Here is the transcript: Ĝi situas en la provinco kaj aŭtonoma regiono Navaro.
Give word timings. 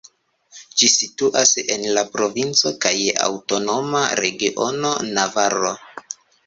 Ĝi 0.79 0.87
situas 0.93 1.51
en 1.75 1.85
la 1.99 2.05
provinco 2.15 2.73
kaj 2.87 2.97
aŭtonoma 3.29 4.05
regiono 4.25 4.99
Navaro. 5.17 5.81